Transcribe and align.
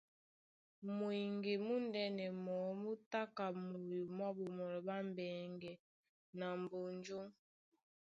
Mweŋge 0.97 1.53
múndɛ̄nɛ 1.67 2.25
mɔɔ́ 2.45 2.71
mú 2.81 2.91
tá 3.11 3.21
ka 3.35 3.45
moyo 3.67 3.99
mwá 4.15 4.27
Ɓomɔnɔ 4.37 4.77
ɓá 4.87 4.95
Mbɛŋgɛ 5.09 5.71
na 6.37 6.45
Mbonjó. 6.61 7.19